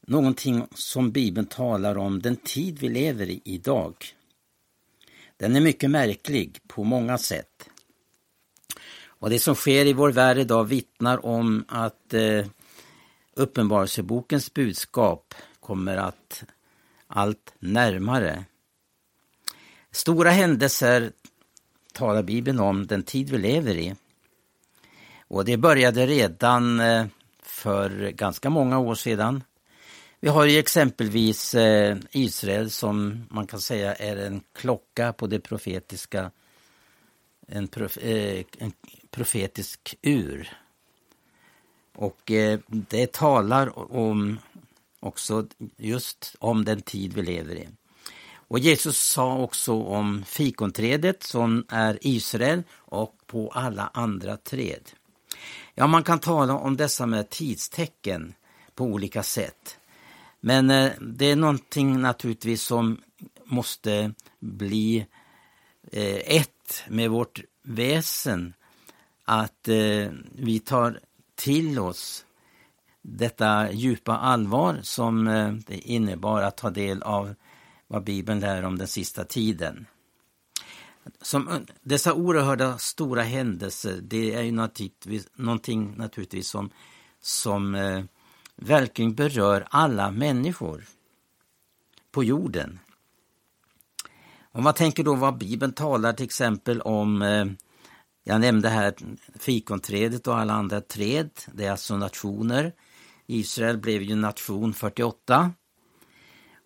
någonting 0.01 0.67
som 0.75 1.12
Bibeln 1.12 1.48
talar 1.48 1.98
om, 1.98 2.22
den 2.22 2.36
tid 2.36 2.79
vi 2.79 2.89
lever 2.89 3.29
i 3.29 3.41
idag. 3.43 3.95
Den 5.38 5.55
är 5.55 5.62
mycket 5.62 5.89
märklig 5.89 6.60
på 6.67 6.83
många 6.83 7.17
sätt. 7.17 7.69
Och 9.05 9.29
det 9.29 9.39
som 9.39 9.55
sker 9.55 9.86
i 9.86 9.93
vår 9.93 10.12
värld 10.12 10.38
idag 10.38 10.63
vittnar 10.63 11.25
om 11.25 11.65
att 11.67 12.13
eh, 12.13 12.45
Uppenbarelsebokens 13.36 14.53
budskap 14.53 15.33
kommer 15.60 15.98
att 15.98 16.43
allt 17.07 17.53
närmare. 17.60 18.45
Stora 19.91 20.29
händelser 20.29 21.12
talar 21.93 22.24
Bibeln 22.24 22.60
om 22.60 22.88
den 22.88 23.03
tid 23.03 23.29
vi 23.29 23.38
lever 23.38 23.75
i. 23.75 23.95
Och 25.27 25.45
det 25.45 25.57
började 25.57 26.05
redan 26.05 26.79
eh, 26.79 27.05
för 27.43 28.10
ganska 28.10 28.50
många 28.50 28.79
år 28.79 28.95
sedan. 28.95 29.43
Vi 30.19 30.29
har 30.29 30.45
ju 30.45 30.57
exempelvis 30.57 31.55
eh, 31.55 31.98
Israel 32.12 32.69
som 32.69 33.25
man 33.29 33.48
kan 33.48 33.62
säga 33.62 33.95
är 33.95 34.17
en 34.17 34.41
klocka 34.53 35.13
på 35.13 35.27
det 35.27 35.39
profetiska, 35.39 36.31
en, 37.48 37.67
prof, 37.67 37.98
eh, 37.98 38.43
en 38.57 38.72
profetisk 39.12 39.95
ur. 40.01 40.57
Och 41.95 42.31
det 42.67 43.12
talar 43.12 43.93
om 43.93 44.39
också 45.03 45.48
just 45.77 46.36
om 46.39 46.65
den 46.65 46.81
tid 46.81 47.13
vi 47.13 47.22
lever 47.22 47.55
i. 47.55 47.67
Och 48.48 48.60
Jesus 48.60 48.98
sa 48.98 49.38
också 49.38 49.74
om 49.74 50.24
fikonträdet 50.27 51.24
som 51.24 51.65
är 51.69 51.98
Israel 52.01 52.63
och 52.75 53.15
på 53.27 53.50
alla 53.50 53.91
andra 53.93 54.38
träd. 54.38 54.91
Ja, 55.75 55.88
man 55.88 56.03
kan 56.03 56.19
tala 56.19 56.53
om 56.53 56.77
dessa 56.77 57.05
med 57.05 57.29
tidstecken 57.29 58.33
på 58.75 58.86
olika 58.86 59.24
sätt. 59.24 59.77
Men 60.39 60.69
eh, 60.69 60.91
det 61.01 61.31
är 61.31 61.36
någonting 61.36 62.01
naturligtvis 62.01 62.62
som 62.62 63.01
måste 63.45 64.13
bli 64.39 65.05
eh, 65.91 66.36
ett 66.36 66.83
med 66.88 67.10
vårt 67.10 67.41
väsen. 67.63 68.53
Att 69.25 69.67
eh, 69.67 70.12
vi 70.31 70.60
tar 70.60 71.00
till 71.36 71.79
oss 71.79 72.25
detta 73.03 73.72
djupa 73.72 74.17
allvar 74.17 74.79
som 74.81 75.27
eh, 75.27 75.53
det 75.53 75.77
innebar 75.77 76.41
att 76.41 76.57
ta 76.57 76.69
del 76.69 77.03
av 77.03 77.36
vad 77.88 78.03
Bibeln 78.03 78.39
lär 78.39 78.63
om 78.63 78.77
den 78.77 78.88
sista 78.88 79.25
tiden. 79.25 79.86
Som, 81.22 81.48
eh, 81.48 81.60
dessa 81.81 82.13
oerhörda 82.13 82.77
stora 82.77 83.22
händelser, 83.22 84.00
det 84.01 84.33
är 84.33 84.41
ju 84.41 84.51
naturligtvis, 84.51 85.27
någonting 85.36 85.93
naturligtvis 85.98 86.48
som, 86.48 86.69
som 87.22 87.75
eh, 87.75 88.03
verkligen 88.55 89.15
berör 89.15 89.67
alla 89.69 90.12
människor 90.12 90.83
på 92.12 92.24
jorden. 92.24 92.79
Om 94.51 94.63
man 94.63 94.74
tänker 94.74 95.03
då 95.03 95.15
vad 95.15 95.38
Bibeln 95.38 95.74
talar 95.74 96.13
till 96.13 96.25
exempel 96.25 96.81
om 96.81 97.22
eh, 97.22 97.45
jag 98.24 98.41
nämnde 98.41 98.69
här 98.69 98.93
fikonträdet 99.39 100.27
och 100.27 100.38
alla 100.38 100.53
andra 100.53 100.81
träd. 100.81 101.29
Det 101.53 101.65
är 101.65 101.72
alltså 101.72 101.98
nationer. 101.98 102.74
Israel 103.27 103.77
blev 103.77 104.01
ju 104.01 104.15
nation 104.15 104.73
48. 104.73 105.51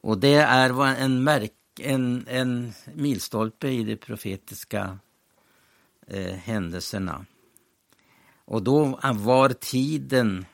Och 0.01 0.17
det 0.17 0.35
är 0.35 0.85
en, 0.85 1.23
märk, 1.23 1.53
en, 1.79 2.25
en 2.29 2.73
milstolpe 2.93 3.67
i 3.67 3.83
de 3.83 3.95
profetiska 3.95 4.99
eh, 6.07 6.33
händelserna. 6.33 7.25
Och 8.45 8.63
då 8.63 8.99
var 9.13 9.49
tiden 9.49 10.45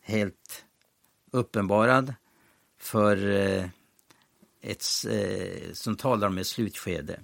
helt 0.00 0.64
uppenbarad 1.30 2.14
för 2.78 3.30
eh, 3.30 3.66
ett, 4.60 4.84
eh, 5.10 5.72
som 5.72 5.96
talar 5.96 6.28
om 6.28 6.38
ett 6.38 6.46
slutskede. 6.46 7.20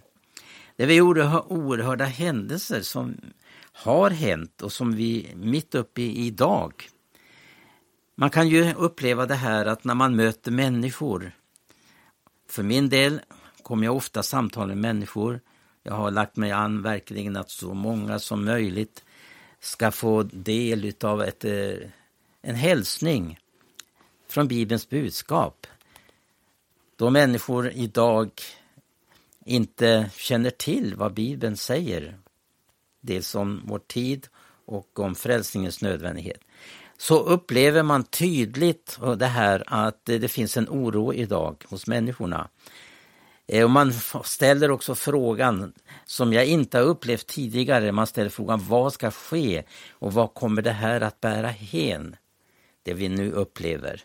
Det 0.77 0.85
är 0.85 1.01
oerhörda 1.01 2.05
händelser 2.05 2.81
som 2.81 3.17
har 3.73 4.11
hänt 4.11 4.63
och 4.63 4.73
som 4.73 4.97
vi 4.97 5.33
mitt 5.37 5.75
uppe 5.75 6.03
i 6.03 6.27
idag. 6.27 6.89
Man 8.21 8.31
kan 8.31 8.49
ju 8.49 8.75
uppleva 8.75 9.27
det 9.27 9.35
här 9.35 9.67
att 9.67 9.85
när 9.85 9.95
man 9.95 10.17
möter 10.17 10.51
människor. 10.51 11.33
För 12.49 12.63
min 12.63 12.89
del 12.89 13.21
kommer 13.63 13.85
jag 13.85 13.97
ofta 13.97 14.23
samtal 14.23 14.69
med 14.69 14.77
människor. 14.79 15.41
Jag 15.83 15.95
har 15.95 16.11
lagt 16.11 16.37
mig 16.37 16.51
an 16.53 16.83
verkligen 16.83 17.37
att 17.37 17.51
så 17.51 17.75
många 17.75 18.19
som 18.19 18.45
möjligt 18.45 19.05
ska 19.61 19.91
få 19.91 20.23
del 20.23 20.93
av 21.01 21.23
ett, 21.23 21.45
eh, 21.45 21.91
en 22.43 22.55
hälsning 22.55 23.39
från 24.29 24.49
Bibelns 24.49 24.89
budskap. 24.89 25.67
Då 26.97 27.11
människor 27.11 27.71
idag 27.71 28.31
inte 29.45 30.11
känner 30.15 30.51
till 30.51 30.95
vad 30.97 31.15
Bibeln 31.15 31.57
säger, 31.57 32.19
dels 33.01 33.35
om 33.35 33.63
vår 33.65 33.79
tid 33.79 34.29
och 34.65 34.99
om 34.99 35.15
frälsningens 35.15 35.83
nödvändighet, 35.83 36.41
så 36.99 37.23
upplever 37.23 37.83
man 37.83 38.05
tydligt 38.05 38.99
det 39.17 39.27
här 39.27 39.65
att 39.67 40.05
det 40.05 40.29
finns 40.29 40.57
en 40.57 40.69
oro 40.69 41.15
idag 41.15 41.65
hos 41.69 41.87
människorna. 41.87 42.49
Eh, 43.47 43.65
och 43.65 43.71
man 43.71 43.93
ställer 44.25 44.71
också 44.71 44.95
frågan, 44.95 45.73
som 46.05 46.33
jag 46.33 46.47
inte 46.47 46.79
har 46.79 46.85
upplevt 46.85 47.27
tidigare, 47.27 47.93
man 47.93 48.07
ställer 48.07 48.31
frågan 48.31 48.65
vad 48.69 48.93
ska 48.93 49.11
ske 49.11 49.63
och 49.91 50.13
vad 50.13 50.35
kommer 50.35 50.63
det 50.63 50.71
här 50.71 51.01
att 51.01 51.21
bära 51.21 51.49
hen? 51.49 52.17
Det 52.83 52.95
vi 52.95 53.09
nu 53.09 53.33
upplever. 53.33 54.01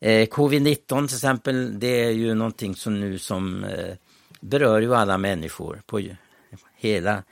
Eh, 0.00 0.28
Covid-19 0.28 1.06
till 1.06 1.16
exempel, 1.16 1.78
det 1.78 2.04
är 2.04 2.10
ju 2.10 2.34
någonting 2.34 2.76
som 2.76 3.00
nu 3.00 3.18
som 3.18 3.64
eh, 3.64 3.94
berör 4.40 4.80
ju 4.80 4.94
alla 4.94 5.18
människor 5.18 5.82
på 5.86 6.00
hela, 6.76 7.22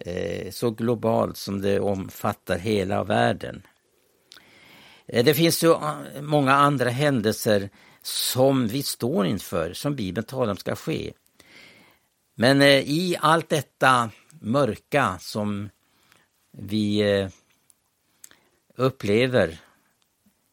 Eh, 0.00 0.50
så 0.50 0.70
globalt 0.70 1.36
som 1.36 1.60
det 1.60 1.80
omfattar 1.80 2.58
hela 2.58 3.04
världen. 3.04 3.62
Eh, 5.06 5.24
det 5.24 5.34
finns 5.34 5.64
ju 5.64 5.72
eh, 5.72 6.22
många 6.22 6.54
andra 6.54 6.90
händelser 6.90 7.70
som 8.02 8.66
vi 8.66 8.82
står 8.82 9.26
inför, 9.26 9.72
som 9.72 9.96
Bibeln 9.96 10.26
talar 10.26 10.50
om 10.50 10.56
ska 10.56 10.76
ske. 10.76 11.12
Men 12.34 12.62
i 12.62 13.16
allt 13.20 13.48
detta 13.48 14.10
mörka 14.40 15.18
som 15.20 15.70
vi 16.52 17.04
upplever 18.76 19.60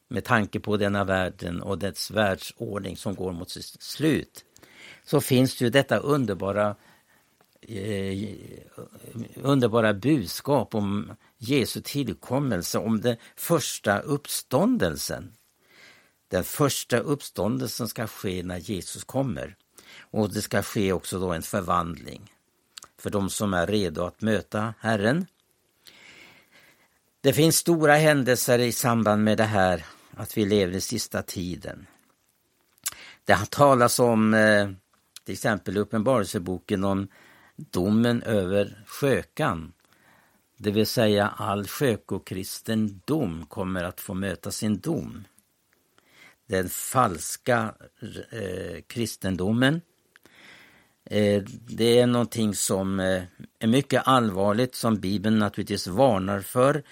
med 0.08 0.24
tanke 0.24 0.60
på 0.60 0.78
denna 0.78 1.04
världen 1.04 1.62
och 1.62 1.80
dess 1.80 2.12
världsordning 2.12 2.98
som 2.98 3.16
går 3.16 3.32
mot 3.32 3.50
sitt 3.50 3.82
slut, 3.82 4.46
så 5.04 5.22
finns 5.22 5.58
det 5.58 5.66
ju 5.66 5.70
detta 5.72 5.98
underbara 5.98 6.76
eh, 7.68 8.30
underbara 9.36 9.94
budskap 9.94 10.76
om 10.76 11.12
Jesu 11.38 11.82
tillkommelse, 11.82 12.80
om 12.80 13.02
den 13.02 13.18
första 13.36 14.00
uppståndelsen. 14.00 15.34
Den 16.28 16.44
första 16.44 16.98
uppståndelsen 16.98 17.88
ska 17.88 18.08
ske 18.08 18.44
när 18.44 18.58
Jesus 18.58 19.04
kommer. 19.04 19.56
Och 20.12 20.34
det 20.34 20.42
ska 20.42 20.64
ske 20.64 20.94
också 20.94 21.20
då 21.20 21.32
en 21.32 21.42
förvandling 21.42 22.32
för 22.98 23.10
de 23.10 23.30
som 23.30 23.54
är 23.54 23.68
redo 23.68 24.04
att 24.04 24.22
möta 24.22 24.74
Herren. 24.80 25.26
Det 27.22 27.34
finns 27.34 27.58
stora 27.58 27.96
händelser 27.96 28.60
i 28.60 28.72
samband 28.72 29.24
med 29.24 29.38
det 29.38 29.44
här 29.44 29.86
att 30.16 30.38
vi 30.38 30.46
lever 30.46 30.76
i 30.76 30.82
sista 30.82 31.22
tiden. 31.22 31.88
Det 33.24 33.34
har 33.34 33.46
talats 33.46 34.00
om 34.00 34.34
eh, 34.34 34.70
till 35.24 35.34
exempel 35.34 35.78
i 35.78 35.80
Uppenbarelseboken 35.80 36.84
om 36.84 37.08
domen 37.56 38.22
över 38.22 38.84
skökan. 38.88 39.74
Det 40.58 40.72
vill 40.72 40.88
säga 40.88 41.28
all 41.28 41.68
skökokristen 41.68 43.02
dom 43.06 43.46
kommer 43.46 43.84
att 43.84 44.02
få 44.02 44.14
möta 44.14 44.52
sin 44.52 44.80
dom. 44.80 45.24
Den 46.48 46.70
falska 46.70 47.76
eh, 48.32 48.82
kristendomen. 48.88 49.82
Eh, 51.06 51.44
det 51.68 52.00
är 52.00 52.08
någonting 52.08 52.56
som 52.56 53.00
eh, 53.00 53.24
är 53.60 53.68
mycket 53.68 54.08
allvarligt 54.08 54.76
som 54.76 55.00
Bibeln 55.00 55.40
naturligtvis 55.40 55.88
varnar 55.88 56.42
för 56.42 56.84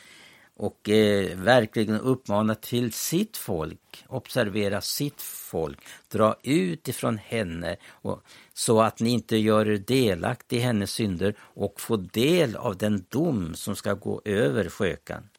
och 0.64 0.90
eh, 0.90 1.38
verkligen 1.38 2.00
uppmana 2.00 2.56
till 2.56 2.94
sitt 2.94 3.38
folk, 3.38 4.06
observera 4.08 4.82
sitt 4.82 5.22
folk, 5.22 5.80
dra 6.08 6.36
ut 6.44 6.88
ifrån 6.88 7.18
henne 7.18 7.76
och, 7.90 8.24
så 8.54 8.82
att 8.82 9.00
ni 9.00 9.10
inte 9.10 9.38
gör 9.38 9.70
er 9.70 9.78
delaktig 9.78 10.58
i 10.58 10.60
hennes 10.60 10.92
synder 10.92 11.36
och 11.40 11.82
få 11.82 11.96
del 11.98 12.56
av 12.56 12.78
den 12.78 13.06
dom 13.10 13.56
som 13.56 13.76
ska 13.76 13.94
gå 13.94 14.22
över 14.26 14.70
skökan. 14.70 15.30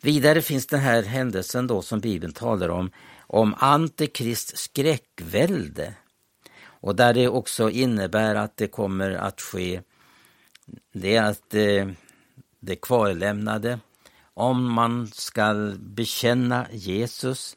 Vidare 0.00 0.42
finns 0.42 0.66
den 0.66 0.80
här 0.80 1.02
händelsen 1.02 1.66
då 1.66 1.82
som 1.82 2.00
Bibeln 2.00 2.32
talar 2.32 2.68
om, 2.68 2.90
om 3.20 3.54
Antikrist 3.58 4.58
skräckvälde. 4.58 5.94
Och 6.62 6.96
där 6.96 7.14
det 7.14 7.28
också 7.28 7.70
innebär 7.70 8.34
att 8.34 8.56
det 8.56 8.66
kommer 8.66 9.10
att 9.10 9.40
ske, 9.40 9.80
det 10.92 11.16
är 11.16 11.22
att 11.22 11.54
eh, 11.54 11.88
det 12.60 12.76
kvarlämnade 12.76 13.78
om 14.40 14.72
man 14.72 15.06
ska 15.06 15.74
bekänna 15.78 16.66
Jesus 16.72 17.56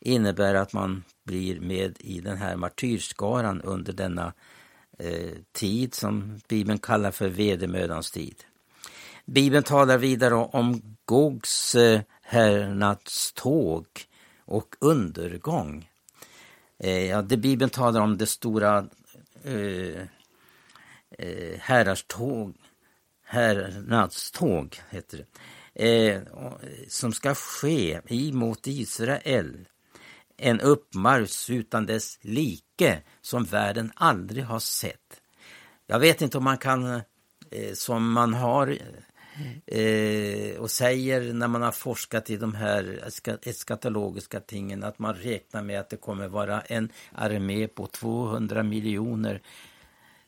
innebär 0.00 0.54
att 0.54 0.72
man 0.72 1.04
blir 1.24 1.60
med 1.60 1.96
i 2.00 2.20
den 2.20 2.36
här 2.36 2.56
martyrskaran 2.56 3.62
under 3.62 3.92
denna 3.92 4.32
eh, 4.98 5.32
tid 5.52 5.94
som 5.94 6.40
Bibeln 6.48 6.78
kallar 6.78 7.10
för 7.10 7.28
vedermödans 7.28 8.10
tid. 8.10 8.44
Bibeln 9.24 9.64
talar 9.64 9.98
vidare 9.98 10.34
om 10.34 10.96
Gogs 11.04 11.74
eh, 11.74 12.00
härnadståg 12.22 13.86
och 14.44 14.76
undergång. 14.80 15.88
Eh, 16.78 17.06
ja, 17.06 17.22
det 17.22 17.36
Bibeln 17.36 17.70
talar 17.70 18.00
om 18.00 18.18
det 18.18 18.26
stora 18.26 18.86
eh, 19.44 20.02
eh, 21.18 21.58
herrarståg, 21.60 22.54
härnadståg, 23.24 24.80
heter 24.90 25.18
det 25.18 25.26
Eh, 25.74 26.14
eh, 26.14 26.22
som 26.88 27.12
ska 27.12 27.34
ske 27.34 28.00
emot 28.06 28.66
Israel. 28.66 29.68
En 30.36 30.60
uppmarsch 30.60 31.50
utan 31.50 31.86
dess 31.86 32.18
like 32.22 33.02
som 33.20 33.44
världen 33.44 33.92
aldrig 33.94 34.44
har 34.44 34.58
sett. 34.58 35.20
Jag 35.86 35.98
vet 35.98 36.22
inte 36.22 36.38
om 36.38 36.44
man 36.44 36.58
kan 36.58 36.94
eh, 37.50 37.72
som 37.74 38.12
man 38.12 38.34
har 38.34 38.78
eh, 39.66 40.56
och 40.58 40.70
säger 40.70 41.32
när 41.32 41.48
man 41.48 41.62
har 41.62 41.72
forskat 41.72 42.30
i 42.30 42.36
de 42.36 42.54
här 42.54 43.10
eskatologiska 43.42 44.40
tingen 44.40 44.84
att 44.84 44.98
man 44.98 45.14
räknar 45.14 45.62
med 45.62 45.80
att 45.80 45.90
det 45.90 45.96
kommer 45.96 46.28
vara 46.28 46.60
en 46.60 46.92
armé 47.12 47.68
på 47.68 47.86
200 47.86 48.62
miljoner. 48.62 49.42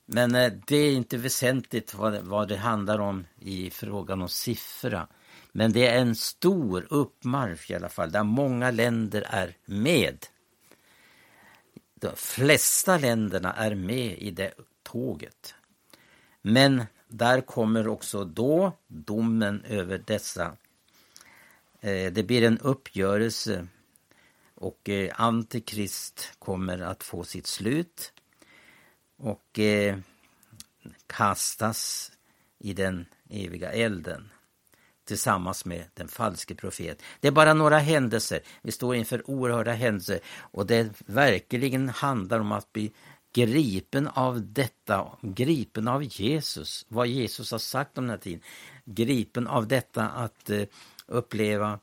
Men 0.06 0.34
eh, 0.34 0.52
det 0.66 0.76
är 0.76 0.92
inte 0.92 1.16
väsentligt 1.16 1.94
vad, 1.94 2.14
vad 2.14 2.48
det 2.48 2.56
handlar 2.56 2.98
om 2.98 3.26
i 3.40 3.70
frågan 3.70 4.22
om 4.22 4.28
siffra. 4.28 5.08
Men 5.52 5.72
det 5.72 5.86
är 5.86 5.98
en 5.98 6.14
stor 6.14 6.86
uppmarsch 6.90 7.70
i 7.70 7.74
alla 7.74 7.88
fall, 7.88 8.12
där 8.12 8.22
många 8.22 8.70
länder 8.70 9.26
är 9.30 9.56
med. 9.64 10.26
De 11.94 12.16
flesta 12.16 12.98
länderna 12.98 13.52
är 13.52 13.74
med 13.74 14.18
i 14.18 14.30
det 14.30 14.54
tåget. 14.82 15.54
Men 16.42 16.84
där 17.08 17.40
kommer 17.40 17.88
också 17.88 18.24
då 18.24 18.72
domen 18.86 19.64
över 19.64 20.02
dessa. 20.06 20.56
Eh, 21.80 22.12
det 22.12 22.22
blir 22.22 22.42
en 22.42 22.58
uppgörelse 22.58 23.66
och 24.54 24.88
eh, 24.88 25.20
Antikrist 25.20 26.32
kommer 26.38 26.78
att 26.78 27.02
få 27.02 27.24
sitt 27.24 27.46
slut 27.46 28.12
och 29.16 29.58
eh, 29.58 29.98
kastas 31.06 32.12
i 32.58 32.72
den 32.72 33.06
eviga 33.30 33.72
elden 33.72 34.30
tillsammans 35.06 35.64
med 35.64 35.84
den 35.94 36.08
falske 36.08 36.54
profeten. 36.54 37.06
Det 37.20 37.28
är 37.28 37.32
bara 37.32 37.54
några 37.54 37.78
händelser. 37.78 38.40
Vi 38.62 38.72
står 38.72 38.96
inför 38.96 39.30
oerhörda 39.30 39.72
händelser 39.72 40.20
och 40.38 40.66
det 40.66 40.90
verkligen 41.06 41.88
handlar 41.88 42.40
om 42.40 42.52
att 42.52 42.72
bli 42.72 42.92
gripen 43.32 44.08
av 44.08 44.52
detta, 44.52 45.18
gripen 45.22 45.88
av 45.88 46.04
Jesus, 46.04 46.86
vad 46.88 47.06
Jesus 47.06 47.50
har 47.50 47.58
sagt 47.58 47.98
om 47.98 48.04
den 48.04 48.10
här 48.10 48.18
tiden. 48.18 48.40
Gripen 48.84 49.46
av 49.46 49.68
detta 49.68 50.08
att 50.08 50.50
eh, 50.50 50.62
uppleva 51.06 51.78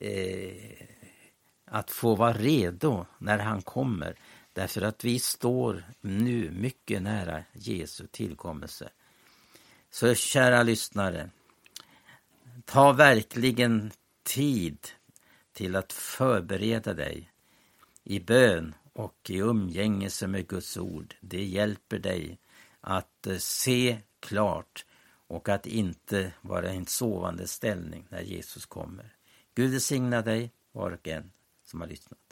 eh, 0.00 0.86
att 1.64 1.90
få 1.90 2.14
vara 2.14 2.32
redo 2.32 3.06
när 3.18 3.38
han 3.38 3.62
kommer. 3.62 4.16
Därför 4.52 4.82
att 4.82 5.04
vi 5.04 5.18
står 5.18 5.84
nu 6.00 6.50
mycket 6.50 7.02
nära 7.02 7.42
Jesu 7.52 8.06
tillkommelse. 8.06 8.88
Så 9.90 10.14
kära 10.14 10.62
lyssnare, 10.62 11.30
ta 12.66 12.92
verkligen 12.92 13.90
tid 14.22 14.78
till 15.52 15.76
att 15.76 15.92
förbereda 15.92 16.94
dig 16.94 17.30
i 18.04 18.20
bön 18.20 18.74
och 18.92 19.30
i 19.30 19.36
umgängelse 19.36 20.26
med 20.26 20.48
Guds 20.48 20.76
ord. 20.76 21.14
Det 21.20 21.44
hjälper 21.44 21.98
dig 21.98 22.38
att 22.80 23.26
eh, 23.26 23.36
se 23.36 23.98
klart 24.20 24.86
och 25.26 25.48
att 25.48 25.66
inte 25.66 26.32
vara 26.40 26.72
i 26.72 26.76
en 26.76 26.86
sovande 26.86 27.46
ställning 27.46 28.06
när 28.08 28.22
Jesus 28.22 28.66
kommer. 28.66 29.16
Gud 29.54 29.70
välsigna 29.70 30.22
dig, 30.22 30.52
var 30.72 30.90
och 30.90 31.08
en 31.08 31.32
som 31.64 31.80
har 31.80 31.88
lyssnat. 31.88 32.25